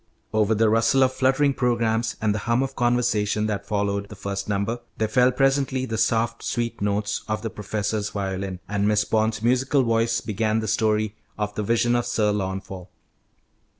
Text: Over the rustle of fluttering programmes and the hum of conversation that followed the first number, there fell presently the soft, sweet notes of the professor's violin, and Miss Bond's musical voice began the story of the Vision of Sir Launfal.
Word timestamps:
Over 0.33 0.55
the 0.55 0.67
rustle 0.67 1.03
of 1.03 1.13
fluttering 1.13 1.53
programmes 1.53 2.15
and 2.19 2.33
the 2.33 2.39
hum 2.49 2.63
of 2.63 2.75
conversation 2.75 3.45
that 3.45 3.67
followed 3.67 4.09
the 4.09 4.15
first 4.15 4.49
number, 4.49 4.79
there 4.97 5.07
fell 5.07 5.29
presently 5.31 5.85
the 5.85 5.95
soft, 5.99 6.41
sweet 6.41 6.81
notes 6.81 7.21
of 7.27 7.43
the 7.43 7.51
professor's 7.51 8.09
violin, 8.09 8.61
and 8.67 8.87
Miss 8.87 9.05
Bond's 9.05 9.43
musical 9.43 9.83
voice 9.83 10.19
began 10.19 10.59
the 10.59 10.67
story 10.67 11.13
of 11.37 11.53
the 11.53 11.61
Vision 11.61 11.95
of 11.95 12.07
Sir 12.07 12.31
Launfal. 12.31 12.89